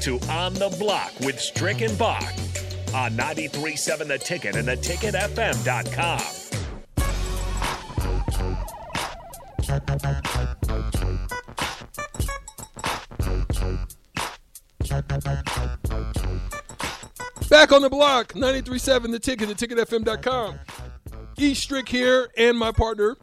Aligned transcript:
to 0.00 0.18
On 0.30 0.54
the 0.54 0.74
Block 0.78 1.12
with 1.20 1.40
Strick 1.40 1.80
and 1.80 1.96
Bach 1.98 2.22
on 2.94 3.12
93.7 3.16 4.06
The 4.08 4.18
Ticket 4.18 4.56
and 4.56 4.68
theticketfm.com. 4.68 6.48
Back 17.50 17.72
on 17.72 17.82
the 17.82 17.90
block, 17.90 18.34
93.7 18.34 19.10
The 19.10 19.18
Ticket, 19.18 19.48
theticketfm.com. 19.48 20.58
E 21.38 21.54
Strick 21.54 21.88
here 21.88 22.28
and 22.36 22.58
my 22.58 22.72
partner, 22.72 23.16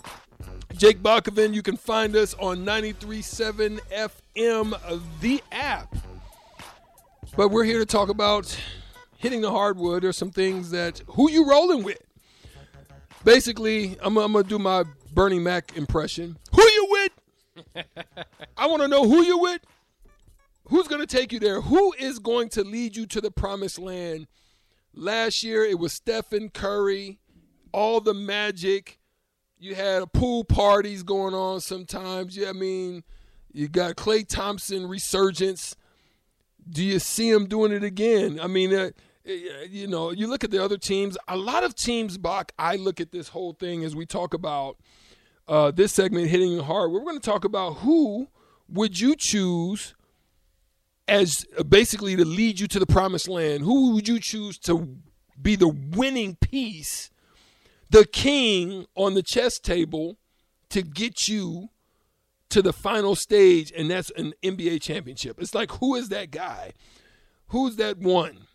Jake 0.73 1.01
Bakoven. 1.01 1.53
You 1.53 1.61
can 1.61 1.77
find 1.77 2.15
us 2.15 2.33
on 2.35 2.65
93.7 2.65 3.79
FM, 3.91 5.01
the 5.21 5.43
app. 5.51 5.95
But 7.37 7.49
we're 7.49 7.65
here 7.65 7.79
to 7.79 7.85
talk 7.85 8.07
about 8.07 8.57
hitting 9.17 9.41
the 9.41 9.51
hardwood 9.51 10.05
or 10.05 10.13
some 10.13 10.31
things 10.31 10.71
that, 10.71 11.01
who 11.07 11.29
you 11.29 11.49
rolling 11.49 11.83
with? 11.83 11.99
Basically, 13.25 13.97
I'm, 14.01 14.17
I'm 14.17 14.31
going 14.31 14.45
to 14.45 14.49
do 14.49 14.57
my 14.57 14.85
Bernie 15.11 15.39
Mac 15.39 15.75
impression. 15.75 16.37
Who 16.53 16.61
you 16.61 16.87
with? 16.89 17.85
I 18.57 18.67
want 18.67 18.83
to 18.83 18.87
know 18.87 19.03
who 19.03 19.21
you 19.21 19.37
with. 19.37 19.59
Who's 20.69 20.87
going 20.87 21.01
to 21.01 21.07
take 21.07 21.33
you 21.33 21.39
there? 21.39 21.59
Who 21.59 21.93
is 21.99 22.19
going 22.19 22.47
to 22.49 22.63
lead 22.63 22.95
you 22.95 23.05
to 23.07 23.19
the 23.19 23.31
promised 23.31 23.79
land? 23.79 24.27
Last 24.93 25.43
year, 25.43 25.65
it 25.65 25.77
was 25.77 25.91
Stephen 25.91 26.49
Curry, 26.49 27.19
all 27.73 27.99
the 27.99 28.13
magic. 28.13 28.97
You 29.59 29.75
had 29.75 30.13
pool 30.13 30.45
parties 30.45 31.03
going 31.03 31.33
on 31.33 31.59
sometimes. 31.59 32.37
Yeah, 32.37 32.49
I 32.49 32.53
mean, 32.53 33.03
you 33.51 33.67
got 33.67 33.97
Klay 33.97 34.25
Thompson 34.25 34.87
resurgence. 34.87 35.75
Do 36.69 36.83
you 36.83 36.99
see 36.99 37.29
him 37.29 37.47
doing 37.47 37.71
it 37.71 37.83
again? 37.83 38.39
I 38.41 38.47
mean, 38.47 38.73
uh, 38.73 38.91
you 39.69 39.87
know, 39.87 40.11
you 40.11 40.27
look 40.27 40.43
at 40.43 40.51
the 40.51 40.63
other 40.63 40.77
teams. 40.77 41.17
A 41.27 41.37
lot 41.37 41.63
of 41.63 41.75
teams, 41.75 42.17
Bach. 42.17 42.51
I 42.57 42.75
look 42.75 42.99
at 42.99 43.11
this 43.11 43.29
whole 43.29 43.53
thing 43.53 43.83
as 43.83 43.95
we 43.95 44.05
talk 44.05 44.33
about 44.33 44.77
uh, 45.47 45.71
this 45.71 45.93
segment 45.93 46.29
hitting 46.29 46.59
hard. 46.59 46.91
We're 46.91 47.01
going 47.01 47.19
to 47.19 47.29
talk 47.29 47.45
about 47.45 47.77
who 47.77 48.27
would 48.67 48.99
you 48.99 49.15
choose 49.17 49.95
as 51.07 51.45
uh, 51.57 51.63
basically 51.63 52.15
to 52.15 52.25
lead 52.25 52.59
you 52.59 52.67
to 52.67 52.79
the 52.79 52.85
promised 52.85 53.27
land? 53.27 53.63
Who 53.63 53.93
would 53.93 54.07
you 54.07 54.19
choose 54.19 54.57
to 54.59 54.97
be 55.41 55.55
the 55.55 55.67
winning 55.67 56.35
piece, 56.35 57.09
the 57.89 58.05
king 58.05 58.85
on 58.95 59.13
the 59.13 59.23
chess 59.23 59.59
table 59.59 60.17
to 60.69 60.81
get 60.81 61.27
you 61.27 61.69
to 62.55 62.61
the 62.61 62.73
final 62.73 63.15
stage? 63.15 63.71
And 63.75 63.91
that's 63.91 64.11
an 64.11 64.33
NBA 64.41 64.81
championship. 64.81 65.39
It's 65.39 65.53
like, 65.53 65.71
who 65.73 65.95
is 65.95 66.09
that 66.09 66.31
guy? 66.31 66.71
Who's 67.47 67.75
that 67.75 67.97
one? 67.97 68.47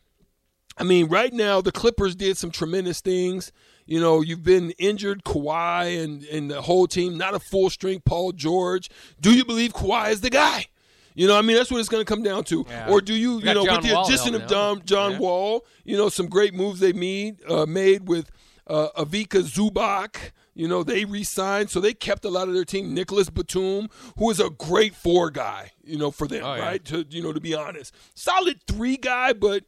I 0.79 0.85
mean, 0.85 1.09
right 1.09 1.33
now, 1.33 1.61
the 1.61 1.71
Clippers 1.71 2.17
did 2.17 2.39
some 2.39 2.51
tremendous 2.51 3.01
things. 3.01 3.53
You 3.85 4.01
know, 4.01 4.23
you've 4.23 4.43
been 4.43 4.71
injured, 4.79 5.25
Kawhi 5.25 6.03
and, 6.03 6.25
and 6.25 6.51
the 6.51 6.63
whole 6.63 6.87
team, 6.87 7.19
not 7.19 7.35
a 7.35 7.39
full 7.39 7.69
strength 7.69 8.05
Paul 8.07 8.33
George. 8.33 8.89
Do 9.21 9.35
you 9.35 9.45
believe 9.45 9.75
Kawhi 9.75 10.11
is 10.11 10.23
the 10.23 10.31
guy? 10.31 10.67
You 11.15 11.27
know, 11.27 11.37
I 11.37 11.43
mean, 11.43 11.57
that's 11.57 11.71
what 11.71 11.81
it's 11.81 11.89
going 11.89 12.05
to 12.05 12.09
come 12.09 12.23
down 12.23 12.45
to. 12.45 12.65
Yeah. 12.69 12.89
Or 12.89 13.03
do 13.03 13.13
you, 13.13 13.33
You 13.33 13.49
you, 13.49 13.55
know, 13.55 13.65
John 13.67 13.77
with 13.77 13.87
the 13.87 13.95
Wall 13.95 14.07
addition 14.07 14.35
of 14.35 14.51
helping. 14.51 14.87
John, 14.87 15.13
Yeah. 15.13 15.19
Wall, 15.19 15.67
you 15.85 15.97
know, 15.97 16.09
some 16.09 16.29
great 16.29 16.55
moves 16.55 16.81
they 16.81 16.95
made 16.95 17.43
uh, 17.47 17.67
made 17.67 18.09
with 18.09 18.31
uh, 18.67 18.89
Ivica 18.97 19.41
Zubac. 19.41 20.31
You 20.61 20.69
know, 20.69 20.83
they 20.83 21.07
re-signed, 21.07 21.71
so 21.71 21.81
they 21.81 21.95
kept 21.95 22.23
a 22.27 22.29
lot 22.29 22.47
of 22.49 22.53
their 22.53 22.67
team. 22.67 22.93
Nicholas 22.93 23.31
Batum, 23.31 23.89
who 24.19 24.29
is 24.31 24.41
a 24.41 24.51
great 24.51 24.95
four 24.95 25.31
guy, 25.31 25.73
you 25.83 25.97
know, 25.97 26.11
for 26.11 26.29
them, 26.29 26.45
Oh, 26.45 26.55
yeah. 26.55 26.61
right? 26.63 26.85
To 26.85 27.07
you 27.09 27.23
know, 27.23 27.33
to 27.33 27.41
be 27.41 27.55
honest, 27.55 27.95
solid 28.15 28.61
three 28.67 28.99
guy, 28.99 29.33
but 29.33 29.65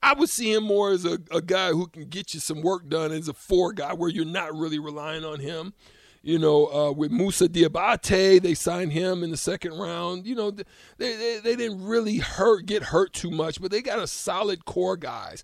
I 0.00 0.14
would 0.14 0.28
see 0.28 0.52
him 0.52 0.62
more 0.62 0.92
as 0.92 1.04
a, 1.04 1.18
a 1.32 1.42
guy 1.42 1.70
who 1.70 1.88
can 1.88 2.04
get 2.04 2.32
you 2.32 2.38
some 2.38 2.62
work 2.62 2.88
done 2.88 3.10
as 3.10 3.26
a 3.26 3.32
four 3.32 3.72
guy 3.72 3.92
where 3.92 4.08
you're 4.08 4.24
not 4.24 4.54
really 4.56 4.78
relying 4.78 5.24
on 5.24 5.40
him. 5.40 5.74
You 6.22 6.38
know, 6.38 6.66
uh, 6.66 6.92
with 6.92 7.10
Moussa 7.10 7.48
Diabaté, 7.48 8.40
they 8.40 8.54
signed 8.54 8.92
him 8.92 9.24
in 9.24 9.32
the 9.32 9.36
second 9.36 9.72
round. 9.72 10.26
You 10.26 10.36
know, 10.36 10.52
they, 10.52 10.64
they, 11.16 11.40
they 11.42 11.56
didn't 11.56 11.82
really 11.84 12.18
hurt 12.18 12.66
get 12.66 12.84
hurt 12.84 13.12
too 13.14 13.32
much, 13.32 13.60
but 13.60 13.72
they 13.72 13.82
got 13.82 13.98
a 13.98 14.06
solid 14.06 14.64
core 14.64 14.96
guys. 14.96 15.42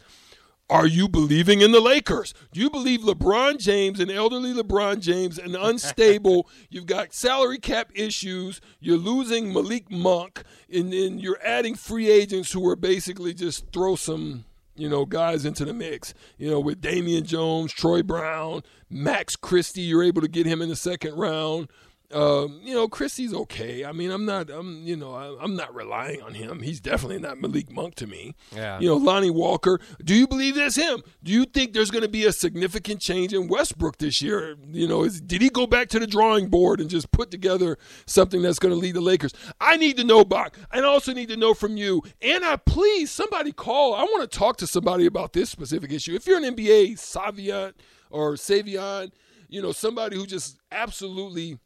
Are 0.69 0.87
you 0.87 1.09
believing 1.09 1.61
in 1.61 1.71
the 1.71 1.81
Lakers? 1.81 2.35
Do 2.51 2.61
you 2.61 2.69
believe 2.71 3.03
LeBron 3.03 3.59
James, 3.59 4.01
an 4.01 4.11
elderly 4.11 4.53
LeBron 4.53 4.99
James, 4.99 5.39
an 5.39 5.55
unstable? 5.55 6.49
you've 6.71 6.87
got 6.87 7.15
salary 7.15 7.59
cap 7.59 7.93
issues. 7.95 8.61
You're 8.81 8.97
losing 8.97 9.53
Malik 9.53 9.89
Monk, 9.93 10.43
and 10.73 10.93
then 10.93 11.21
you're 11.21 11.39
adding 11.45 11.77
free 11.77 12.11
agents 12.11 12.51
who 12.51 12.67
are 12.69 12.75
basically 12.75 13.33
just 13.33 13.71
throw 13.73 13.95
some, 13.95 14.45
you 14.75 14.89
know, 14.89 15.07
guys 15.07 15.45
into 15.45 15.65
the 15.65 15.73
mix. 15.73 16.15
You 16.37 16.51
know, 16.51 16.59
with 16.59 16.81
Damian 16.81 17.25
Jones, 17.25 17.73
Troy 17.73 18.03
Brown, 18.03 18.65
Max 18.91 19.37
Christie. 19.37 19.83
You're 19.83 20.03
able 20.03 20.23
to 20.23 20.29
get 20.29 20.47
him 20.47 20.61
in 20.61 20.69
the 20.69 20.75
second 20.75 21.15
round. 21.15 21.71
Um, 22.13 22.61
you 22.63 22.73
know, 22.73 22.89
Christie's 22.89 23.35
okay. 23.35 23.85
I 23.85 23.93
mean, 23.93 24.11
I'm 24.11 24.25
not, 24.25 24.49
I'm, 24.49 24.87
you 24.87 24.97
know, 24.97 25.15
I, 25.15 25.43
I'm 25.43 25.57
not 25.57 25.75
relying 25.75 26.23
on 26.23 26.35
him. 26.35 26.61
He's 26.61 26.81
definitely 26.81 27.19
not 27.19 27.39
Malik 27.39 27.71
Monk 27.71 27.97
to 27.97 28.07
me. 28.07 28.35
Yeah. 28.55 28.79
You 28.79 28.89
know, 28.89 28.97
Lonnie 28.97 29.31
Walker. 29.31 29.81
Do 30.05 30.15
you 30.15 30.29
believe 30.29 30.55
that's 30.55 30.77
him? 30.77 31.03
Do 31.25 31.33
you 31.33 31.45
think 31.45 31.73
there's 31.73 31.91
going 31.91 32.03
to 32.03 32.09
be 32.09 32.25
a 32.25 32.33
significant 32.33 33.01
change 33.01 33.33
in 33.33 33.49
Westbrook 33.49 33.99
this 33.99 34.23
year? 34.23 34.57
You 34.69 34.87
know, 34.87 35.03
is, 35.03 35.21
did 35.21 35.43
he 35.43 35.49
go 35.49 35.67
back 35.67 35.89
to 35.89 35.99
the 35.99 36.07
drawing 36.07 36.49
board 36.49 36.81
and 36.81 36.89
just 36.89 37.11
put 37.11 37.31
together 37.31 37.77
something 38.07 38.41
that's 38.41 38.61
going 38.61 38.73
to 38.73 38.79
lead 38.79 38.95
the 38.95 39.01
Lakers? 39.01 39.33
I 39.61 39.77
need 39.77 39.97
to 39.97 40.05
know, 40.05 40.25
Bach. 40.25 40.57
I 40.71 40.81
also 40.81 41.13
need 41.13 41.29
to 41.31 41.37
know 41.37 41.55
from 41.55 41.77
you. 41.77 42.03
And 42.23 42.45
I 42.45 42.57
please 42.57 43.11
somebody 43.11 43.51
call. 43.51 43.95
I 43.95 44.05
want 44.05 44.31
to 44.31 44.39
talk 44.39 44.59
to 44.59 44.67
somebody 44.67 45.07
about 45.07 45.33
this 45.33 45.51
specific 45.51 45.93
issue. 45.93 46.15
If 46.15 46.27
you're 46.27 46.39
an 46.39 46.55
NBA 46.55 46.93
Saviant 46.93 47.73
or 48.11 48.35
Savion, 48.35 49.11
you 49.49 49.63
know, 49.63 49.73
somebody 49.73 50.17
who 50.17 50.27
just 50.27 50.59
absolutely 50.71 51.59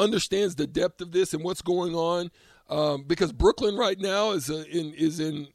understands 0.00 0.54
the 0.56 0.66
depth 0.66 1.00
of 1.00 1.12
this 1.12 1.34
and 1.34 1.44
what's 1.44 1.62
going 1.62 1.94
on. 1.94 2.30
Um, 2.68 3.04
because 3.04 3.32
Brooklyn 3.32 3.76
right 3.76 3.98
now 3.98 4.30
is 4.30 4.48
uh 4.50 4.64
in 4.70 4.94
is 4.94 5.18
in, 5.20 5.48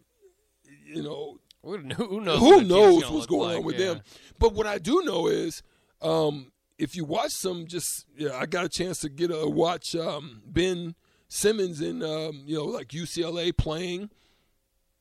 you 0.85 1.01
know, 1.03 1.39
Who 1.63 1.77
kn- 1.81 1.91
who 1.91 2.21
knows? 2.21 2.39
who 2.39 2.61
knows 2.61 3.09
what's 3.09 3.25
going 3.25 3.49
like, 3.49 3.57
on 3.59 3.63
with 3.63 3.79
yeah. 3.79 3.85
them. 3.93 4.01
But 4.39 4.53
what 4.53 4.67
I 4.67 4.77
do 4.77 5.01
know 5.03 5.27
is, 5.27 5.63
um, 6.01 6.51
if 6.77 6.95
you 6.95 7.05
watch 7.05 7.31
some, 7.31 7.67
just 7.67 8.05
yeah, 8.17 8.37
I 8.37 8.45
got 8.45 8.65
a 8.65 8.69
chance 8.69 8.99
to 8.99 9.09
get 9.09 9.31
a 9.31 9.47
watch 9.49 9.95
um, 9.95 10.41
Ben 10.45 10.95
Simmons 11.29 11.79
in 11.81 12.03
um, 12.03 12.43
you 12.45 12.57
know 12.57 12.65
like 12.65 12.89
UCLA 12.89 13.55
playing. 13.55 14.09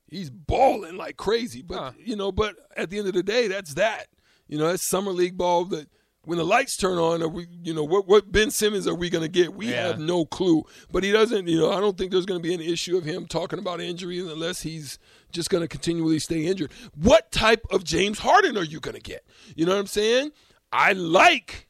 He's 0.09 0.31
balling 0.31 0.97
like 0.97 1.17
crazy, 1.17 1.63
but 1.63 1.79
Huh. 1.79 1.93
you 1.99 2.15
know, 2.15 2.31
but 2.31 2.55
at 2.77 2.91
the 2.91 2.99
end 2.99 3.09
of 3.09 3.15
the 3.15 3.23
day, 3.25 3.49
that's 3.49 3.75
that. 3.75 4.07
You 4.47 4.59
know, 4.59 4.69
that's 4.69 4.89
summer 4.89 5.11
league 5.11 5.37
ball. 5.37 5.65
That 5.65 5.89
when 6.25 6.39
the 6.39 6.45
lights 6.45 6.77
turn 6.77 6.99
on, 6.99 7.23
are 7.23 7.29
we? 7.29 7.47
You 7.63 7.75
know, 7.75 7.85
what 7.85 8.07
what 8.07 8.31
Ben 8.33 8.51
Simmons 8.51 8.87
are 8.87 8.95
we 8.95 9.11
going 9.11 9.23
to 9.23 9.29
get? 9.29 9.55
We 9.55 9.71
Yeah. 9.71 9.89
have 9.89 9.99
no 9.99 10.25
clue. 10.25 10.65
But 10.91 11.05
he 11.05 11.13
doesn't. 11.13 11.47
You 11.49 11.59
know, 11.61 11.71
I 11.73 11.81
don't 11.81 11.97
think 11.99 12.11
there's 12.13 12.27
going 12.27 12.41
to 12.43 12.49
be 12.49 12.55
an 12.55 12.61
issue 12.61 12.97
of 12.97 13.05
him 13.05 13.27
talking 13.27 13.59
about 13.59 13.81
injury 13.81 14.19
unless 14.19 14.63
he's 14.63 14.99
just 15.33 15.51
going 15.51 15.63
to 15.63 15.69
continually 15.69 16.19
stay 16.19 16.47
injured. 16.47 16.73
What 16.95 17.31
type 17.33 17.67
of 17.71 17.85
James 17.85 18.21
Harden 18.21 18.57
are 18.57 18.65
you 18.65 18.81
going 18.81 18.95
to 18.97 19.03
get? 19.03 19.25
You 19.57 19.67
know 19.67 19.73
what 19.73 19.81
I'm 19.81 19.87
saying? 19.87 20.33
I 20.73 20.93
like 20.93 21.69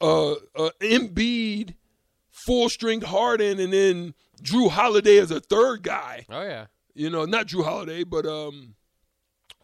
uh, 0.00 0.32
uh 0.32 0.70
Embiid, 0.80 1.74
full 2.30 2.68
strength 2.68 3.06
Harden, 3.06 3.60
and 3.60 3.72
then 3.72 4.14
Jrue 4.42 4.70
Holiday 4.70 5.18
as 5.18 5.30
a 5.30 5.40
third 5.40 5.82
guy. 5.82 6.26
Oh 6.30 6.42
yeah. 6.42 6.66
You 6.94 7.08
know, 7.10 7.24
not 7.24 7.46
Jrue 7.46 7.64
Holiday, 7.64 8.04
but 8.04 8.26
um, 8.26 8.74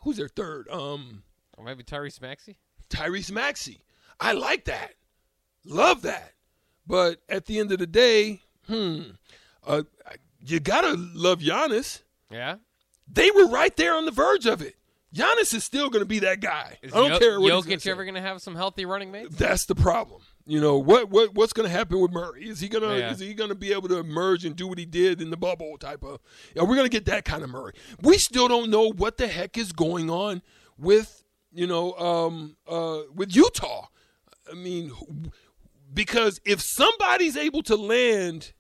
who's 0.03 0.17
their 0.17 0.29
third? 0.29 0.69
Um, 0.71 1.23
Or 1.59 1.65
maybe 1.65 1.83
Tyrese 1.83 2.21
Maxey. 2.21 2.57
Tyrese 2.89 3.33
Maxey. 3.33 3.81
I 4.21 4.33
like 4.33 4.65
that. 4.67 4.93
Love 5.65 6.03
that. 6.03 6.33
But 6.87 7.21
at 7.29 7.47
the 7.47 7.59
end 7.59 7.73
of 7.73 7.79
the 7.79 7.87
day, 7.87 8.43
hmm, 8.67 9.01
uh, 9.67 9.83
you 10.45 10.61
gotta 10.61 10.95
love 11.15 11.41
Giannis. 11.41 12.03
Yeah. 12.31 12.57
They 13.13 13.31
were 13.31 13.49
right 13.49 13.77
there 13.77 13.95
on 13.97 14.05
the 14.05 14.13
verge 14.13 14.47
of 14.47 14.63
it. 14.63 14.77
Giannis 15.15 15.55
is 15.55 15.65
still 15.65 15.91
gonna 15.91 16.05
be 16.05 16.21
that 16.21 16.41
guy. 16.41 16.79
Is 16.83 16.93
I 16.93 16.97
don't 16.99 17.11
Yo- 17.13 17.19
care 17.19 17.41
what 17.41 17.53
he's 17.53 17.65
gonna 17.65 17.77
Jokic 17.77 17.87
ever 17.91 18.05
going 18.05 18.15
to 18.17 18.21
have 18.21 18.41
some 18.43 18.55
healthy 18.55 18.85
running 18.85 19.11
mates? 19.11 19.35
That's 19.37 19.65
the 19.67 19.75
problem. 19.75 20.23
You 20.47 20.61
know 20.61 20.79
what 20.79 21.11
what 21.11 21.35
what's 21.35 21.53
going 21.53 21.69
to 21.69 21.75
happen 21.75 21.99
with 22.01 22.13
Murray? 22.13 22.49
Is 22.49 22.61
he 22.61 22.69
gonna 22.69 22.97
Yeah. 22.99 23.11
is 23.13 23.19
he 23.19 23.35
gonna 23.35 23.55
be 23.57 23.73
able 23.73 23.89
to 23.89 23.99
emerge 23.99 24.45
and 24.45 24.55
do 24.55 24.69
what 24.69 24.79
he 24.79 24.85
did 24.85 25.21
in 25.21 25.31
the 25.31 25.37
bubble? 25.37 25.77
Type 25.79 26.05
of 26.05 26.21
are 26.57 26.65
we 26.65 26.77
going 26.77 26.89
to 26.89 26.93
get 26.93 27.07
that 27.07 27.25
kind 27.25 27.43
of 27.43 27.51
Murray? 27.51 27.73
We 28.03 28.19
still 28.19 28.47
don't 28.47 28.71
know 28.71 28.93
what 28.93 29.17
the 29.17 29.27
heck 29.27 29.57
is 29.59 29.73
going 29.73 30.09
on 30.11 30.43
with 30.79 31.25
you 31.53 31.67
know 31.67 31.95
um, 31.95 32.57
uh, 32.69 33.01
with 33.15 33.35
Utah. 33.35 33.87
I 34.51 34.55
mean, 34.55 34.93
because 35.93 36.41
if 36.45 36.61
somebody's 36.61 37.37
able 37.37 37.63
to 37.65 37.77
land 37.77 38.53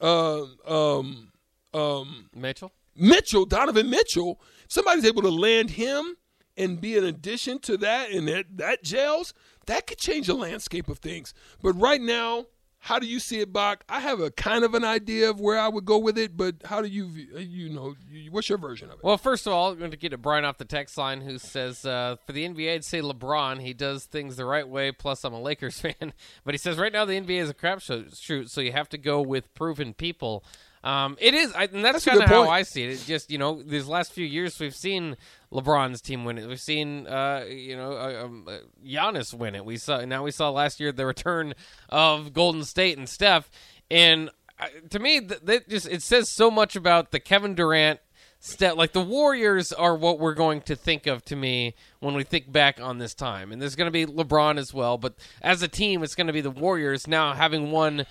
uh, 0.00 0.44
um, 0.66 1.32
um, 1.74 2.30
Mitchell. 2.34 2.72
Mitchell, 2.96 3.46
Donovan 3.46 3.90
Mitchell, 3.90 4.40
somebody's 4.68 5.04
able 5.04 5.22
to 5.22 5.30
land 5.30 5.70
him 5.70 6.16
and 6.56 6.80
be 6.80 6.98
an 6.98 7.04
addition 7.04 7.58
to 7.60 7.76
that 7.78 8.10
and 8.10 8.28
that, 8.28 8.46
that 8.56 8.82
gels, 8.82 9.32
that 9.66 9.86
could 9.86 9.98
change 9.98 10.26
the 10.26 10.34
landscape 10.34 10.88
of 10.88 10.98
things. 10.98 11.32
But 11.62 11.72
right 11.74 12.00
now, 12.00 12.46
How 12.82 12.98
do 12.98 13.06
you 13.06 13.20
see 13.20 13.40
it, 13.40 13.52
Bach? 13.52 13.84
I 13.90 14.00
have 14.00 14.20
a 14.20 14.30
kind 14.30 14.64
of 14.64 14.74
an 14.74 14.84
idea 14.84 15.28
of 15.28 15.38
where 15.38 15.58
I 15.58 15.68
would 15.68 15.84
go 15.84 15.98
with 15.98 16.16
it, 16.16 16.34
but 16.34 16.56
how 16.64 16.80
do 16.80 16.88
you, 16.88 17.04
you 17.36 17.68
know, 17.68 17.94
what's 18.30 18.48
your 18.48 18.56
version 18.56 18.88
of 18.88 18.94
it? 18.94 19.04
Well, 19.04 19.18
first 19.18 19.46
of 19.46 19.52
all, 19.52 19.70
I'm 19.70 19.78
going 19.78 19.90
to 19.90 19.98
get 19.98 20.08
to 20.10 20.18
Brian 20.18 20.46
off 20.46 20.56
the 20.56 20.64
text 20.64 20.96
line 20.96 21.20
who 21.20 21.36
says, 21.36 21.84
uh, 21.84 22.16
for 22.26 22.32
the 22.32 22.48
NBA, 22.48 22.74
I'd 22.74 22.84
say 22.84 23.02
LeBron. 23.02 23.60
He 23.60 23.74
does 23.74 24.06
things 24.06 24.36
the 24.36 24.46
right 24.46 24.66
way, 24.66 24.92
plus 24.92 25.24
I'm 25.24 25.34
a 25.34 25.40
Lakers 25.40 25.78
fan. 25.80 26.14
But 26.42 26.54
he 26.54 26.58
says 26.58 26.78
right 26.78 26.92
now 26.92 27.04
the 27.04 27.20
NBA 27.20 27.42
is 27.42 27.50
a 27.50 27.54
crapshoot, 27.54 28.48
so 28.48 28.60
you 28.62 28.72
have 28.72 28.88
to 28.88 28.98
go 28.98 29.20
with 29.20 29.52
proven 29.54 29.92
people. 29.92 30.42
Um, 30.82 31.18
it 31.20 31.34
is, 31.34 31.52
I, 31.52 31.64
and 31.64 31.84
that's, 31.84 32.04
That's 32.04 32.18
kind 32.18 32.22
of 32.22 32.28
how. 32.28 32.48
I 32.48 32.62
see 32.62 32.82
it. 32.84 32.90
It's 32.90 33.06
just, 33.06 33.30
you 33.30 33.36
know, 33.36 33.62
these 33.62 33.86
last 33.86 34.12
few 34.12 34.24
years 34.24 34.58
we've 34.58 34.74
seen 34.74 35.16
LeBron's 35.52 36.00
team 36.00 36.24
win 36.24 36.38
it. 36.38 36.46
We've 36.46 36.58
seen, 36.58 37.06
uh, 37.06 37.44
you 37.48 37.76
know, 37.76 37.92
uh, 37.92 38.24
um, 38.24 38.46
uh, 38.48 38.58
Giannis 38.84 39.34
win 39.34 39.54
it. 39.54 39.64
We 39.64 39.76
saw, 39.76 40.04
now 40.04 40.22
we 40.22 40.30
saw 40.30 40.48
last 40.50 40.80
year 40.80 40.90
the 40.90 41.04
return 41.04 41.54
of 41.90 42.32
Golden 42.32 42.64
State 42.64 42.96
and 42.96 43.08
Steph. 43.08 43.50
And 43.90 44.30
uh, 44.58 44.66
to 44.88 44.98
me, 44.98 45.20
th- 45.20 45.40
that 45.44 45.68
just, 45.68 45.86
it 45.86 46.02
says 46.02 46.30
so 46.30 46.50
much 46.50 46.76
about 46.76 47.10
the 47.10 47.20
Kevin 47.20 47.54
Durant 47.54 48.00
step 48.42 48.74
like 48.74 48.92
the 48.92 49.02
warriors 49.02 49.70
are 49.70 49.94
what 49.94 50.18
we're 50.18 50.32
going 50.32 50.62
to 50.62 50.74
think 50.74 51.06
of 51.06 51.22
to 51.22 51.36
me 51.36 51.74
when 51.98 52.14
we 52.14 52.24
think 52.24 52.50
back 52.50 52.80
on 52.80 52.96
this 52.96 53.12
time 53.12 53.52
and 53.52 53.60
there's 53.60 53.76
going 53.76 53.86
to 53.86 53.90
be 53.90 54.06
lebron 54.06 54.56
as 54.58 54.72
well 54.72 54.96
but 54.96 55.14
as 55.42 55.62
a 55.62 55.68
team 55.68 56.02
it's 56.02 56.14
going 56.14 56.26
to 56.26 56.32
be 56.32 56.40
the 56.40 56.50
warriors 56.50 57.06
now 57.06 57.34
having 57.34 57.70
won 57.70 58.06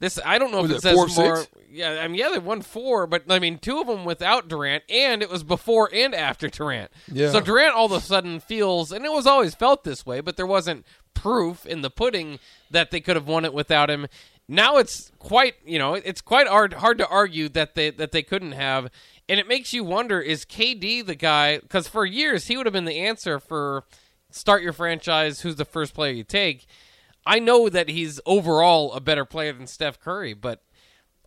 this 0.00 0.18
i 0.24 0.38
don't 0.38 0.50
know 0.50 0.62
Was 0.62 0.70
if 0.72 0.76
it 0.78 0.82
says 0.82 0.94
four, 0.94 1.06
more 1.24 1.36
six? 1.36 1.48
yeah 1.70 2.00
i 2.02 2.08
mean 2.08 2.18
yeah 2.18 2.28
they 2.32 2.38
won 2.38 2.62
four 2.62 3.06
but 3.06 3.22
i 3.30 3.38
mean 3.38 3.58
two 3.58 3.78
of 3.80 3.86
them 3.86 4.04
without 4.04 4.48
durant 4.48 4.82
and 4.90 5.22
it 5.22 5.30
was 5.30 5.42
before 5.44 5.88
and 5.94 6.14
after 6.14 6.48
durant 6.48 6.90
Yeah. 7.12 7.30
so 7.30 7.40
durant 7.40 7.74
all 7.74 7.86
of 7.86 7.92
a 7.92 8.00
sudden 8.00 8.40
feels 8.40 8.90
and 8.92 9.04
it 9.04 9.12
was 9.12 9.26
always 9.26 9.54
felt 9.54 9.84
this 9.84 10.04
way 10.04 10.20
but 10.20 10.36
there 10.36 10.46
wasn't 10.46 10.84
proof 11.14 11.64
in 11.66 11.82
the 11.82 11.90
pudding 11.90 12.38
that 12.70 12.90
they 12.90 13.00
could 13.00 13.14
have 13.16 13.28
won 13.28 13.44
it 13.44 13.52
without 13.54 13.88
him 13.90 14.06
now 14.48 14.78
it's 14.78 15.12
quite 15.18 15.54
you 15.64 15.78
know 15.78 15.94
it's 15.94 16.20
quite 16.20 16.48
hard 16.48 16.72
hard 16.74 16.98
to 16.98 17.06
argue 17.08 17.48
that 17.48 17.74
they 17.74 17.90
that 17.90 18.10
they 18.12 18.22
couldn't 18.22 18.52
have 18.52 18.90
and 19.28 19.38
it 19.38 19.46
makes 19.46 19.72
you 19.72 19.84
wonder 19.84 20.20
is 20.20 20.44
KD 20.44 21.06
the 21.06 21.14
guy 21.14 21.60
cuz 21.68 21.86
for 21.86 22.04
years 22.04 22.46
he 22.46 22.56
would 22.56 22.66
have 22.66 22.72
been 22.72 22.84
the 22.86 22.98
answer 22.98 23.38
for 23.38 23.84
start 24.30 24.62
your 24.62 24.72
franchise 24.72 25.40
who's 25.42 25.56
the 25.56 25.64
first 25.64 25.92
player 25.94 26.12
you 26.12 26.24
take 26.24 26.66
I 27.26 27.38
know 27.38 27.68
that 27.68 27.88
he's 27.88 28.20
overall 28.26 28.92
a 28.92 29.00
better 29.00 29.24
player 29.24 29.52
than 29.52 29.66
Steph 29.66 30.00
Curry 30.00 30.34
but 30.34 30.62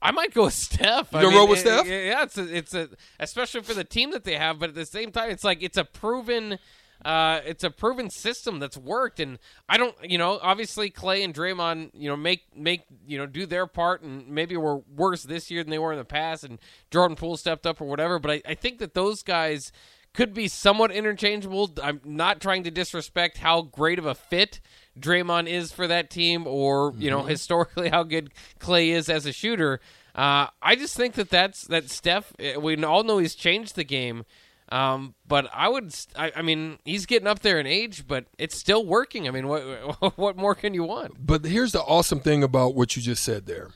I 0.01 0.12
might 0.12 0.34
go 0.34 0.44
with 0.45 0.54
Steph. 0.56 1.12
Gonna 1.12 1.30
roll 1.30 1.48
with 1.48 1.60
it- 1.60 1.62
Steph? 1.62 1.88
Yeah, 1.88 2.24
it's 2.24 2.38
a, 2.38 2.56
it's 2.57 2.74
a 2.74 2.90
especially 3.19 3.62
for 3.62 3.74
the 3.74 3.86
team 3.86 4.12
that 4.12 4.24
they 4.25 4.36
have, 4.36 4.60
but 4.60 4.69
at 4.69 4.75
the 4.75 4.86
same 4.86 5.12
time, 5.12 5.30
it's 5.30 5.45
like 5.45 5.63
it's 5.63 5.78
a 5.78 5.86
proven, 5.86 6.60
uh, 7.06 7.40
it's 7.45 7.63
a 7.63 7.69
proven 7.69 8.10
system 8.10 8.60
that's 8.60 8.75
worked. 8.78 9.22
And 9.22 9.40
I 9.69 9.78
don't, 9.78 9.95
you 10.04 10.18
know, 10.18 10.40
obviously 10.42 10.92
Klay 10.92 11.24
and 11.24 11.34
Draymond, 11.34 11.92
you 11.94 12.10
know, 12.10 12.18
make 12.18 12.42
make 12.54 12.81
you 13.07 13.18
know 13.18 13.25
do 13.25 13.45
their 13.45 13.66
part, 13.66 14.01
and 14.01 14.28
maybe 14.28 14.57
were 14.57 14.80
worse 14.94 15.24
this 15.24 15.50
year 15.50 15.63
than 15.63 15.72
they 15.72 15.80
were 15.80 15.94
in 15.94 16.00
the 16.00 16.04
past, 16.06 16.44
and 16.44 16.60
Jordan 16.92 17.16
Poole 17.16 17.38
stepped 17.38 17.66
up 17.66 17.80
or 17.80 17.86
whatever. 17.86 18.19
But 18.19 18.31
I, 18.31 18.42
I 18.45 18.54
think 18.56 18.80
that 18.80 18.94
those 18.95 19.24
guys 19.24 19.72
could 20.13 20.34
be 20.34 20.50
somewhat 20.50 20.92
interchangeable. 20.92 21.72
I'm 21.81 22.01
not 22.04 22.42
trying 22.42 22.63
to 22.63 22.72
disrespect 22.72 23.38
how 23.38 23.62
great 23.62 24.00
of 24.00 24.06
a 24.06 24.13
fit 24.16 24.60
Draymond 25.00 25.48
is 25.48 25.72
for 25.72 25.88
that 25.88 26.10
team, 26.10 26.45
or 26.48 26.94
you 26.98 27.10
know 27.10 27.24
historically 27.24 27.90
how 27.95 28.04
good 28.04 28.31
Klay 28.60 28.90
is 28.90 29.10
as 29.10 29.25
a 29.25 29.31
shooter. 29.34 29.80
Uh, 30.16 30.48
I 30.62 30.75
just 30.75 30.95
think 30.95 31.16
that 31.16 31.30
that's 31.30 31.63
that 31.68 31.90
Steph. 31.90 32.34
eh, 32.40 32.56
We 32.57 32.81
all 32.84 33.04
know 33.04 33.18
he's 33.18 33.34
changed 33.34 33.75
the 33.75 33.84
game, 33.84 34.25
um, 34.69 35.16
but 35.28 35.50
I 35.54 35.69
would. 35.69 35.94
I, 36.16 36.31
I 36.36 36.42
mean, 36.44 36.78
he's 36.86 37.06
getting 37.07 37.28
up 37.28 37.40
there 37.40 37.60
in 37.60 37.66
age, 37.66 38.07
but 38.07 38.25
it's 38.38 38.56
still 38.56 38.86
working. 38.86 39.28
I 39.28 39.31
mean, 39.31 39.48
what 39.48 39.62
what 40.18 40.38
more 40.38 40.54
can 40.54 40.74
you 40.75 40.84
want? 40.84 41.25
But 41.25 41.44
here's 41.45 41.72
the 41.72 41.81
awesome 41.81 42.19
thing 42.19 42.44
about 42.44 42.75
what 42.75 42.95
you 42.95 43.01
just 43.01 43.24
said 43.24 43.48
there. 43.48 43.72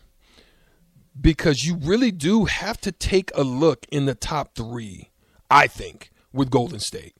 Because 1.19 1.65
you 1.65 1.77
really 1.77 2.11
do 2.11 2.45
have 2.45 2.79
to 2.81 2.91
take 2.91 3.31
a 3.33 3.43
look 3.43 3.87
in 3.91 4.05
the 4.05 4.13
top 4.13 4.53
three, 4.55 5.09
I 5.49 5.65
think, 5.65 6.11
with 6.31 6.51
Golden 6.51 6.79
State. 6.79 7.15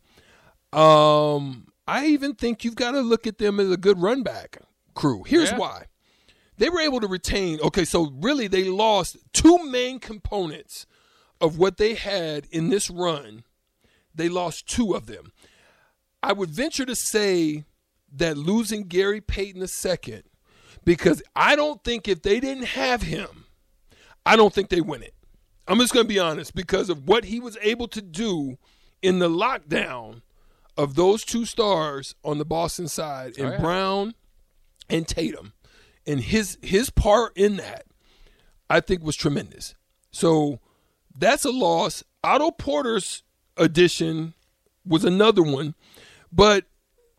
Um, 0.72 1.68
I 1.88 2.08
even 2.08 2.36
think 2.36 2.64
you've 2.64 2.76
got 2.76 2.92
to 2.92 3.02
look 3.02 3.26
at 3.26 3.38
them 3.38 3.60
as 3.60 3.72
a 3.72 3.78
good 3.78 4.02
run 4.02 4.24
back 4.24 4.60
crew. 4.94 5.24
Here's 5.24 5.52
Yeah. 5.52 5.58
why. 5.58 5.86
They 6.58 6.70
were 6.70 6.82
able 6.82 7.00
to 7.02 7.08
retain, 7.08 7.60
okay, 7.62 7.86
so 7.86 8.12
really 8.20 8.48
they 8.48 8.64
lost 8.66 9.18
two 9.32 9.64
main 9.70 10.00
components 10.00 10.86
of 11.40 11.58
what 11.58 11.78
they 11.78 11.94
had 11.94 12.48
in 12.52 12.70
this 12.70 12.90
run. 12.90 13.44
They 14.14 14.28
lost 14.28 14.68
two 14.68 14.94
of 14.94 15.06
them. 15.06 15.32
I 16.24 16.34
would 16.34 16.50
venture 16.50 16.86
to 16.86 16.96
say 16.96 17.64
that 18.12 18.38
losing 18.38 18.84
Gary 18.88 19.22
Payton 19.22 19.62
II, 19.62 20.24
because 20.84 21.22
I 21.36 21.56
don't 21.56 21.84
think 21.84 22.08
if 22.08 22.24
they 22.24 22.40
didn't 22.40 22.66
have 22.66 23.04
him, 23.04 23.46
I 24.26 24.36
don't 24.36 24.54
think 24.54 24.70
they 24.70 24.82
win 24.82 25.04
it. 25.04 25.14
I'm 25.68 25.78
just 25.80 25.94
going 25.94 26.06
to 26.06 26.14
be 26.14 26.20
honest 26.20 26.56
because 26.56 26.90
of 26.90 27.08
what 27.08 27.26
he 27.26 27.40
was 27.40 27.58
able 27.62 27.88
to 27.90 28.02
do 28.02 28.58
in 29.04 29.20
the 29.20 29.30
lockdown 29.30 30.22
of 30.78 30.96
those 30.96 31.24
two 31.24 31.46
stars 31.46 32.16
on 32.24 32.38
the 32.38 32.46
Boston 32.46 32.88
side, 32.88 33.38
and 33.38 33.48
Oh, 33.48 33.52
yeah. 33.52 33.60
Brown 33.60 34.16
and 34.90 35.08
Tatum, 35.08 35.54
and 36.06 36.20
his 36.22 36.58
his 36.62 36.90
part 36.90 37.36
in 37.36 37.58
that, 37.58 37.86
I 38.70 38.80
think 38.80 39.04
was 39.04 39.16
tremendous. 39.16 39.76
So 40.12 40.60
that's 41.18 41.46
a 41.46 41.52
loss. 41.52 42.04
Otto 42.24 42.52
Porter's 42.52 43.24
addition 43.58 44.34
was 44.86 45.04
another 45.04 45.44
one, 45.44 45.76
but 46.32 46.66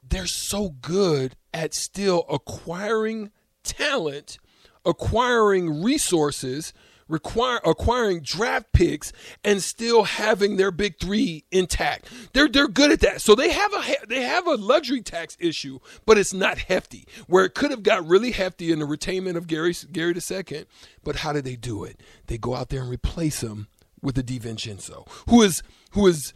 they're 0.08 0.26
so 0.26 0.70
good 0.80 1.36
at 1.52 1.74
still 1.74 2.24
acquiring 2.30 3.30
talent, 3.62 4.38
acquiring 4.84 5.82
resources, 5.82 6.72
require 7.08 7.60
acquiring 7.64 8.20
draft 8.20 8.72
picks, 8.72 9.12
and 9.42 9.62
still 9.62 10.04
having 10.04 10.56
their 10.56 10.70
big 10.70 10.98
three 10.98 11.44
intact. 11.50 12.06
They're 12.32 12.48
they're 12.48 12.68
good 12.68 12.90
at 12.90 13.00
that. 13.00 13.20
So 13.20 13.34
they 13.34 13.50
have 13.50 13.72
a 13.72 14.06
they 14.08 14.22
have 14.22 14.46
a 14.46 14.54
luxury 14.54 15.02
tax 15.02 15.36
issue, 15.40 15.78
but 16.06 16.18
it's 16.18 16.34
not 16.34 16.58
hefty. 16.58 17.06
Where 17.26 17.44
it 17.44 17.54
could 17.54 17.70
have 17.70 17.82
got 17.82 18.06
really 18.06 18.32
hefty 18.32 18.70
in 18.72 18.78
the 18.78 18.86
retainment 18.86 19.36
of 19.36 19.46
Gary 19.46 19.74
Gary 19.92 20.14
II. 20.14 20.64
But 21.02 21.16
how 21.16 21.32
did 21.32 21.44
they 21.44 21.56
do 21.56 21.84
it? 21.84 22.00
They 22.26 22.38
go 22.38 22.54
out 22.54 22.68
there 22.68 22.82
and 22.82 22.90
replace 22.90 23.42
him 23.42 23.68
with 24.02 24.14
the 24.14 24.22
DiVincenzo, 24.22 25.08
who 25.28 25.42
is 25.42 25.62
who 25.92 26.06
is 26.06 26.32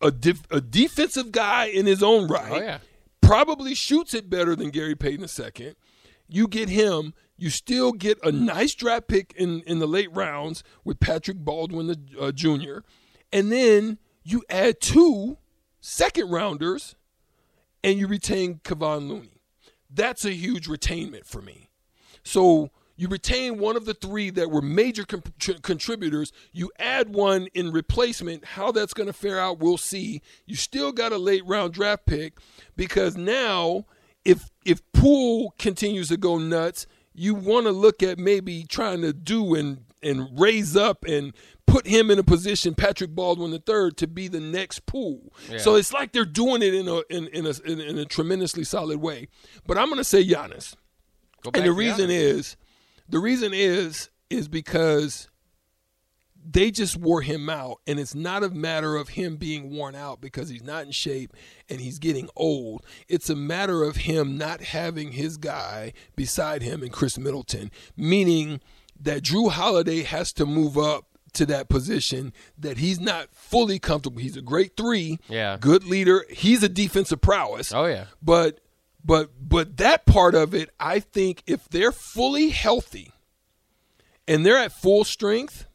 a, 0.00 0.10
def- 0.10 0.50
a 0.50 0.60
defensive 0.60 1.32
guy 1.32 1.66
in 1.66 1.86
his 1.86 2.02
own 2.02 2.28
right. 2.28 2.50
Oh, 2.50 2.60
yeah. 2.60 2.78
Probably 3.20 3.74
shoots 3.74 4.14
it 4.14 4.28
better 4.28 4.56
than 4.56 4.70
Gary 4.70 4.96
Payton 4.96 5.26
II. 5.38 5.74
You 6.28 6.48
get 6.48 6.68
him. 6.68 7.14
You 7.42 7.50
still 7.50 7.90
get 7.90 8.20
a 8.22 8.30
nice 8.30 8.72
draft 8.72 9.08
pick 9.08 9.34
in, 9.36 9.62
in 9.62 9.80
the 9.80 9.88
late 9.88 10.14
rounds 10.14 10.62
with 10.84 11.00
Patrick 11.00 11.38
Baldwin 11.38 11.88
the 11.88 11.98
uh, 12.16 12.30
Jr. 12.30 12.86
And 13.32 13.50
then 13.50 13.98
you 14.22 14.44
add 14.48 14.80
two 14.80 15.38
second 15.80 16.30
rounders 16.30 16.94
and 17.82 17.98
you 17.98 18.06
retain 18.06 18.60
Kevon 18.62 19.08
Looney. 19.08 19.40
That's 19.90 20.24
a 20.24 20.30
huge 20.30 20.68
retainment 20.68 21.26
for 21.26 21.42
me. 21.42 21.68
So 22.22 22.70
you 22.94 23.08
retain 23.08 23.58
one 23.58 23.74
of 23.74 23.86
the 23.86 23.94
three 23.94 24.30
that 24.30 24.48
were 24.48 24.62
major 24.62 25.04
tr- 25.04 25.52
contributors. 25.62 26.32
You 26.52 26.70
add 26.78 27.12
one 27.12 27.48
in 27.54 27.72
replacement. 27.72 28.44
How 28.44 28.70
that's 28.70 28.94
going 28.94 29.08
to 29.08 29.12
fare 29.12 29.40
out, 29.40 29.58
we'll 29.58 29.78
see. 29.78 30.22
You 30.46 30.54
still 30.54 30.92
got 30.92 31.10
a 31.10 31.18
late 31.18 31.44
round 31.44 31.74
draft 31.74 32.06
pick 32.06 32.38
because 32.76 33.16
now, 33.16 33.86
if 34.24 34.48
if 34.64 34.80
Poole 34.92 35.56
continues 35.58 36.06
to 36.10 36.16
go 36.16 36.38
nuts, 36.38 36.86
you 37.14 37.34
want 37.34 37.66
to 37.66 37.72
look 37.72 38.02
at 38.02 38.18
maybe 38.18 38.64
trying 38.64 39.02
to 39.02 39.12
do 39.12 39.54
and 39.54 39.84
and 40.02 40.28
raise 40.38 40.76
up 40.76 41.04
and 41.04 41.32
put 41.66 41.86
him 41.86 42.10
in 42.10 42.18
a 42.18 42.24
position, 42.24 42.74
Patrick 42.74 43.10
Baldwin 43.10 43.52
III, 43.52 43.92
to 43.92 44.06
be 44.06 44.26
the 44.28 44.40
next 44.40 44.84
Poole. 44.84 45.32
So 45.58 45.76
it's 45.76 45.92
like 45.92 46.12
they're 46.12 46.24
doing 46.24 46.62
it 46.62 46.74
in 46.74 46.88
a 46.88 47.02
in, 47.08 47.28
in 47.28 47.46
a 47.46 47.52
in, 47.64 47.80
in 47.80 47.98
a 47.98 48.04
tremendously 48.04 48.64
solid 48.64 49.00
way. 49.00 49.28
But 49.66 49.78
I'm 49.78 49.86
going 49.86 49.98
to 49.98 50.04
say 50.04 50.24
Giannis. 50.26 50.74
And 51.54 51.64
the 51.64 51.72
reason 51.72 52.08
Giannis. 52.08 52.10
is, 52.10 52.56
the 53.08 53.18
reason 53.18 53.52
is, 53.54 54.10
is 54.30 54.48
because 54.48 55.28
they 56.44 56.70
just 56.70 56.96
wore 56.96 57.22
him 57.22 57.48
out, 57.48 57.78
and 57.86 58.00
it's 58.00 58.14
not 58.14 58.42
a 58.42 58.50
matter 58.50 58.96
of 58.96 59.10
him 59.10 59.36
being 59.36 59.70
worn 59.70 59.94
out 59.94 60.20
because 60.20 60.48
he's 60.48 60.62
not 60.64 60.84
in 60.86 60.90
shape 60.92 61.32
and 61.68 61.80
he's 61.80 61.98
getting 61.98 62.28
old. 62.36 62.84
It's 63.08 63.30
a 63.30 63.36
matter 63.36 63.84
of 63.84 63.96
him 63.96 64.36
not 64.36 64.60
having 64.60 65.12
his 65.12 65.36
guy 65.36 65.92
beside 66.16 66.62
him 66.62 66.82
in 66.82 66.90
Khris 66.90 67.16
Middleton, 67.18 67.70
meaning 67.96 68.60
that 69.00 69.22
Jrue 69.22 69.50
Holiday 69.52 70.02
has 70.02 70.32
to 70.34 70.44
move 70.46 70.76
up 70.76 71.06
to 71.34 71.46
that 71.46 71.68
position 71.68 72.32
that 72.58 72.76
he's 72.78 73.00
not 73.00 73.28
fully 73.32 73.78
comfortable. 73.78 74.20
He's 74.20 74.36
a 74.36 74.42
great 74.42 74.76
three, 74.76 75.18
Yeah. 75.28 75.56
good 75.60 75.84
leader. 75.84 76.26
He's 76.28 76.62
a 76.62 76.68
defensive 76.68 77.20
prowess. 77.22 77.72
Oh 77.72 77.86
yeah. 77.86 78.06
But 78.20 78.60
but 79.04 79.30
but 79.40 79.78
that 79.78 80.04
part 80.06 80.34
of 80.34 80.54
it, 80.54 80.70
I 80.78 81.00
think 81.00 81.42
if 81.46 81.68
they're 81.70 81.90
fully 81.92 82.50
healthy 82.50 83.12
and 84.28 84.44
they're 84.44 84.58
at 84.58 84.72
full 84.72 85.04
strength, 85.04 85.66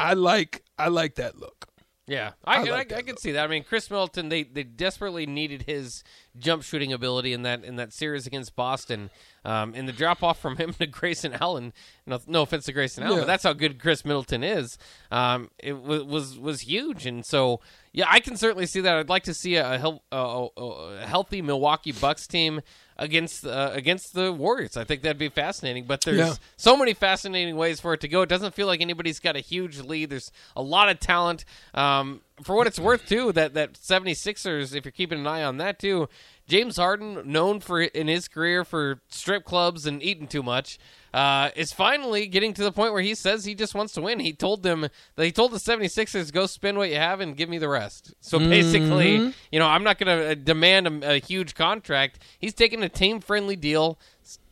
I 0.00 0.14
like 0.14 0.64
I 0.78 0.88
like 0.88 1.16
that 1.16 1.38
look. 1.38 1.66
Yeah, 2.06 2.32
I, 2.44 2.56
I 2.56 2.62
I, 2.62 2.70
like 2.70 2.92
I, 2.92 2.96
that 2.96 3.06
can 3.06 3.16
see 3.18 3.32
that. 3.32 3.44
I 3.44 3.46
mean, 3.46 3.62
Khris 3.62 3.88
Middleton, 3.88 4.30
they, 4.30 4.42
they 4.42 4.64
desperately 4.64 5.26
needed 5.26 5.62
his 5.62 6.02
jump 6.38 6.62
shooting 6.62 6.92
ability 6.92 7.32
in 7.32 7.42
that 7.42 7.64
in 7.64 7.76
that 7.76 7.92
series 7.92 8.26
against 8.26 8.54
Boston. 8.56 9.10
Um, 9.44 9.72
and 9.74 9.88
the 9.88 9.92
drop 9.92 10.22
off 10.22 10.38
from 10.38 10.58
him 10.58 10.72
to 10.78 10.86
Grayson 10.86 11.32
Allen, 11.40 11.72
no, 12.06 12.18
no 12.26 12.42
offense 12.42 12.66
to 12.66 12.72
Grayson 12.72 13.02
Allen, 13.02 13.16
Yeah. 13.16 13.20
but 13.22 13.26
that's 13.26 13.42
how 13.44 13.52
good 13.54 13.78
Khris 13.78 14.04
Middleton 14.04 14.44
is. 14.44 14.76
Um, 15.10 15.50
it 15.58 15.80
was 15.80 16.02
was 16.04 16.38
was 16.38 16.60
huge, 16.62 17.06
and 17.06 17.24
so 17.24 17.60
yeah, 17.92 18.04
I 18.08 18.20
can 18.20 18.36
certainly 18.36 18.66
see 18.66 18.80
that. 18.82 18.96
I'd 18.96 19.08
like 19.08 19.24
to 19.24 19.34
see 19.34 19.56
a, 19.56 19.74
a, 19.74 19.78
hel- 19.78 20.02
a, 20.12 20.16
a- 20.16 20.60
a 21.02 21.06
healthy 21.06 21.40
Milwaukee 21.42 21.92
Bucks 21.92 22.26
team 22.26 22.60
against 22.98 23.46
uh, 23.46 23.70
against 23.72 24.12
the 24.14 24.30
Warriors. 24.32 24.76
I 24.76 24.84
think 24.84 25.02
that'd 25.02 25.18
be 25.18 25.30
fascinating. 25.30 25.86
But 25.86 26.02
there's 26.02 26.18
Yeah. 26.18 26.34
so 26.58 26.76
many 26.76 26.92
fascinating 26.94 27.56
ways 27.56 27.80
for 27.80 27.94
it 27.94 28.00
to 28.02 28.08
go. 28.08 28.20
It 28.22 28.28
doesn't 28.28 28.54
feel 28.54 28.66
like 28.66 28.80
anybody's 28.82 29.20
got 29.20 29.36
a 29.36 29.40
huge 29.40 29.80
lead. 29.80 30.10
There's 30.10 30.30
a 30.54 30.62
lot 30.62 30.90
of 30.90 31.00
talent. 31.00 31.44
Um, 31.74 32.20
for 32.42 32.56
what 32.56 32.66
it's 32.66 32.78
worth, 32.78 33.06
too, 33.06 33.32
that 33.32 33.54
that 33.54 33.74
76ers, 33.74 34.74
if 34.74 34.84
you're 34.84 34.92
keeping 34.92 35.20
an 35.20 35.26
eye 35.26 35.42
on 35.42 35.58
that 35.58 35.78
too, 35.78 36.08
James 36.46 36.76
Harden, 36.76 37.22
known 37.30 37.60
for 37.60 37.80
in 37.80 38.08
his 38.08 38.26
career 38.26 38.64
for 38.64 39.00
strip 39.08 39.44
clubs 39.44 39.86
and 39.86 40.02
eating 40.02 40.26
too 40.26 40.42
much, 40.42 40.78
uh, 41.14 41.50
is 41.54 41.72
finally 41.72 42.26
getting 42.26 42.52
to 42.54 42.64
the 42.64 42.72
point 42.72 42.92
where 42.92 43.02
he 43.02 43.14
says 43.14 43.44
he 43.44 43.54
just 43.54 43.74
wants 43.74 43.92
to 43.94 44.00
win. 44.00 44.18
He 44.18 44.32
told 44.32 44.62
them 44.64 44.88
that 45.14 45.24
he 45.24 45.30
told 45.30 45.52
the 45.52 45.58
76ers, 45.58 46.32
"Go 46.32 46.46
spend 46.46 46.76
what 46.76 46.88
you 46.90 46.96
have 46.96 47.20
and 47.20 47.36
give 47.36 47.48
me 47.48 47.58
the 47.58 47.68
rest." 47.68 48.14
So 48.20 48.38
basically, 48.38 49.32
you 49.52 49.58
know, 49.58 49.66
I'm 49.66 49.84
not 49.84 49.98
going 49.98 50.18
to 50.18 50.34
demand 50.34 50.88
a, 51.04 51.14
a 51.14 51.18
huge 51.18 51.54
contract. 51.54 52.18
He's 52.38 52.54
taking 52.54 52.82
a 52.82 52.88
team-friendly 52.88 53.56
deal. 53.56 53.98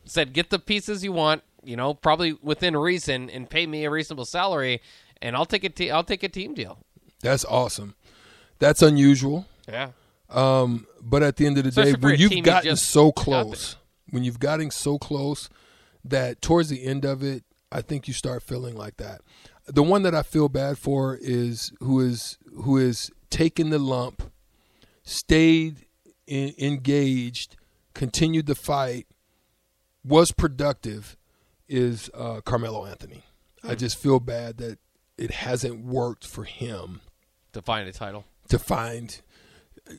Said, 0.05 0.33
"Get 0.33 0.49
the 0.49 0.59
pieces 0.59 1.03
you 1.03 1.11
want." 1.11 1.43
You 1.63 1.75
know, 1.75 1.93
probably 1.93 2.37
within 2.41 2.77
reason, 2.77 3.29
and 3.29 3.49
pay 3.49 3.67
me 3.67 3.83
a 3.83 3.89
reasonable 3.89 4.23
salary, 4.23 4.81
and 5.21 5.35
I'll 5.35 5.45
take 5.45 5.65
a 5.65 5.69
te- 5.69 5.91
I'll 5.91 6.05
take 6.05 6.23
a 6.23 6.29
team 6.29 6.53
deal. 6.53 6.79
That's 7.21 7.45
awesome. 7.45 7.95
That's 8.59 8.81
unusual. 8.81 9.45
Yeah. 9.67 9.91
Um, 10.29 10.87
but 11.01 11.23
at 11.23 11.37
the 11.37 11.45
end 11.45 11.57
of 11.57 11.63
the 11.63 11.69
Especially 11.69 11.93
day, 11.93 11.99
when 11.99 12.19
you've 12.19 12.43
gotten 12.43 12.75
so 12.75 13.11
got 13.11 13.23
close, 13.23 13.75
when 14.09 14.23
you've 14.23 14.39
gotten 14.39 14.69
so 14.71 14.97
close 14.97 15.49
that 16.03 16.41
towards 16.41 16.69
the 16.69 16.83
end 16.85 17.05
of 17.05 17.23
it, 17.23 17.43
I 17.71 17.81
think 17.81 18.07
you 18.07 18.13
start 18.13 18.43
feeling 18.43 18.75
like 18.75 18.97
that. 18.97 19.21
The 19.65 19.83
one 19.83 20.03
that 20.03 20.15
I 20.15 20.23
feel 20.23 20.49
bad 20.49 20.77
for 20.77 21.17
is 21.19 21.71
who 21.79 21.99
is 21.99 22.37
who 22.63 22.77
is 22.77 23.11
taking 23.29 23.69
the 23.69 23.79
lump, 23.79 24.31
stayed 25.03 25.85
in, 26.25 26.53
engaged, 26.57 27.55
continued 27.93 28.47
the 28.47 28.55
fight, 28.55 29.07
was 30.03 30.31
productive, 30.31 31.17
is 31.67 32.09
uh, 32.13 32.41
Carmelo 32.41 32.85
Anthony. 32.85 33.23
I 33.63 33.75
just 33.75 33.97
feel 33.97 34.19
bad 34.19 34.57
that 34.57 34.79
it 35.17 35.31
hasn't 35.31 35.83
worked 35.83 36.25
for 36.25 36.45
him 36.45 37.01
To 37.53 37.61
find 37.61 37.87
a 37.87 37.93
title. 37.93 38.25
to 38.49 38.59
find. 38.59 39.21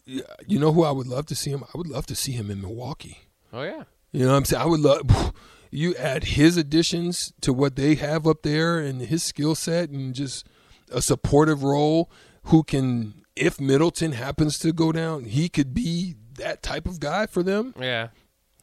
You 0.06 0.58
know 0.58 0.72
who 0.72 0.84
I 0.84 0.90
would 0.92 1.06
love 1.08 1.26
to 1.26 1.34
see 1.34 1.50
him? 1.50 1.64
I 1.74 1.78
would 1.78 1.88
love 1.88 2.06
to 2.06 2.14
see 2.14 2.32
him 2.32 2.50
in 2.50 2.60
Milwaukee. 2.60 3.22
Oh 3.52 3.62
yeah. 3.62 3.84
You 4.12 4.24
know 4.24 4.32
what 4.32 4.36
I'm 4.38 4.44
saying? 4.44 4.62
I 4.62 4.66
would 4.66 4.80
love 4.80 5.32
you 5.70 5.94
add 5.96 6.24
his 6.24 6.56
additions 6.56 7.32
to 7.40 7.52
what 7.52 7.76
they 7.76 7.94
have 7.96 8.26
up 8.26 8.42
there 8.42 8.78
and 8.78 9.00
his 9.02 9.22
skill 9.22 9.54
set 9.54 9.88
and 9.90 10.14
just 10.14 10.46
a 10.92 11.00
supportive 11.00 11.62
role 11.62 12.10
who 12.44 12.62
can 12.62 13.22
if 13.36 13.60
Middleton 13.60 14.12
happens 14.12 14.58
to 14.60 14.72
go 14.72 14.92
down, 14.92 15.24
he 15.24 15.48
could 15.48 15.72
be 15.72 16.14
that 16.34 16.62
type 16.62 16.86
of 16.86 17.00
guy 17.00 17.26
for 17.26 17.42
them. 17.42 17.74
Yeah. 17.80 18.08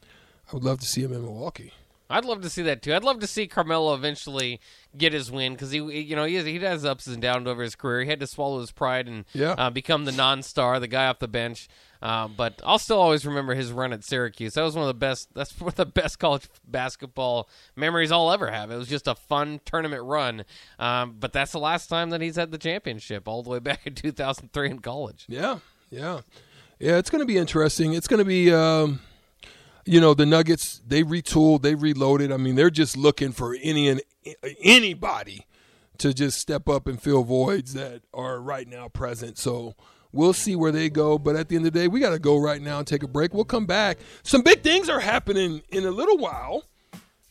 I 0.02 0.54
would 0.54 0.64
love 0.64 0.80
to 0.80 0.86
see 0.86 1.02
him 1.02 1.12
in 1.12 1.22
Milwaukee. 1.22 1.72
I'd 2.10 2.24
love 2.24 2.40
to 2.42 2.50
see 2.50 2.62
that 2.62 2.80
too. 2.82 2.94
I'd 2.94 3.04
love 3.04 3.20
to 3.20 3.26
see 3.26 3.46
Carmelo 3.46 3.94
eventually 3.94 4.60
get 4.96 5.12
his 5.12 5.30
win 5.30 5.52
because 5.52 5.70
he, 5.70 5.78
you 5.78 6.16
know, 6.16 6.24
he 6.24 6.36
has, 6.36 6.46
he 6.46 6.58
has 6.60 6.84
ups 6.84 7.06
and 7.06 7.20
downs 7.20 7.46
over 7.46 7.62
his 7.62 7.74
career. 7.74 8.02
He 8.04 8.08
had 8.10 8.20
to 8.20 8.26
swallow 8.26 8.60
his 8.60 8.70
pride 8.70 9.06
and 9.06 9.24
Yeah. 9.34 9.52
uh, 9.58 9.68
become 9.70 10.04
the 10.06 10.12
non-star, 10.12 10.80
the 10.80 10.86
guy 10.88 11.06
off 11.06 11.18
the 11.18 11.28
bench. 11.28 11.68
Um, 12.00 12.34
but 12.36 12.62
I'll 12.64 12.78
still 12.78 12.98
always 13.00 13.26
remember 13.26 13.54
his 13.54 13.72
run 13.72 13.92
at 13.92 14.04
Syracuse. 14.04 14.54
That 14.54 14.62
was 14.62 14.74
one 14.76 14.84
of 14.84 14.88
the 14.88 14.94
best. 14.94 15.28
That's 15.34 15.58
one 15.60 15.68
of 15.68 15.74
the 15.74 15.84
best 15.84 16.18
college 16.20 16.48
basketball 16.66 17.48
memories 17.76 18.12
I'll 18.12 18.30
ever 18.30 18.50
have. 18.50 18.70
It 18.70 18.76
was 18.76 18.88
just 18.88 19.08
a 19.08 19.14
fun 19.16 19.60
tournament 19.64 20.04
run. 20.04 20.44
Um, 20.78 21.16
but 21.18 21.32
that's 21.32 21.52
the 21.52 21.58
last 21.58 21.88
time 21.88 22.10
that 22.10 22.20
he's 22.20 22.36
had 22.36 22.52
the 22.52 22.58
championship, 22.58 23.26
all 23.28 23.42
the 23.42 23.50
way 23.50 23.58
back 23.60 23.86
in 23.86 23.94
2003 23.94 24.70
in 24.70 24.78
college. 24.78 25.24
Yeah, 25.28 25.58
yeah, 25.90 26.20
yeah. 26.78 26.98
It's 26.98 27.10
going 27.10 27.20
to 27.20 27.26
be 27.26 27.36
interesting. 27.36 27.92
It's 27.94 28.06
going 28.08 28.18
to 28.20 28.24
be, 28.24 28.54
um, 28.54 29.00
you 29.88 30.00
know, 30.00 30.14
the 30.14 30.26
Nuggets. 30.26 30.80
They 30.86 31.02
retooled, 31.02 31.62
they 31.62 31.74
reloaded. 31.74 32.30
I 32.30 32.36
mean, 32.36 32.54
they're 32.54 32.70
just 32.70 32.96
looking 32.96 33.32
for 33.32 33.56
any 33.62 33.88
and 33.88 34.02
anybody 34.62 35.46
to 35.98 36.14
just 36.14 36.38
step 36.38 36.68
up 36.68 36.86
and 36.86 37.00
fill 37.00 37.24
voids 37.24 37.74
that 37.74 38.02
are 38.14 38.40
right 38.40 38.68
now 38.68 38.88
present. 38.88 39.38
So 39.38 39.74
we'll 40.12 40.34
see 40.34 40.54
where 40.54 40.70
they 40.70 40.90
go. 40.90 41.18
But 41.18 41.36
at 41.36 41.48
the 41.48 41.56
end 41.56 41.66
of 41.66 41.72
the 41.72 41.78
day, 41.80 41.88
we 41.88 42.00
got 42.00 42.10
to 42.10 42.18
go 42.18 42.36
right 42.36 42.60
now 42.60 42.78
and 42.78 42.86
take 42.86 43.02
a 43.02 43.08
break. 43.08 43.34
We'll 43.34 43.44
come 43.44 43.66
back. 43.66 43.98
Some 44.22 44.42
big 44.42 44.62
things 44.62 44.88
are 44.88 45.00
happening 45.00 45.62
in 45.70 45.84
a 45.84 45.90
little 45.90 46.18
while. 46.18 46.64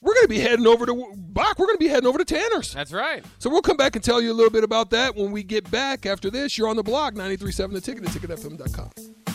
We're 0.02 0.14
going 0.14 0.26
to 0.26 0.30
be 0.30 0.40
heading 0.40 0.68
over 0.68 0.86
to 0.86 1.14
Bach. 1.16 1.58
We're 1.58 1.66
going 1.66 1.78
to 1.78 1.84
be 1.84 1.90
heading 1.90 2.08
over 2.08 2.18
to 2.18 2.26
Tanner's. 2.26 2.74
That's 2.74 2.94
right. 2.94 3.26
So 3.40 3.50
we'll 3.50 3.62
come 3.62 3.78
back 3.78 3.96
and 3.96 4.04
tell 4.04 4.22
you 4.22 4.32
a 4.32 4.34
little 4.34 4.52
bit 4.52 4.64
about 4.64 4.90
that 4.92 5.16
when 5.16 5.32
we 5.32 5.44
get 5.44 5.70
back 5.72 6.06
after 6.06 6.30
this. 6.30 6.58
You're 6.58 6.70
on 6.70 6.76
the 6.76 6.84
block, 6.84 7.14
93.7 7.14 7.74
The 7.74 7.82
Ticket, 7.82 8.04
theticketfm.com. 8.04 9.27